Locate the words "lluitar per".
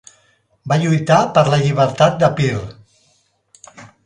0.83-1.43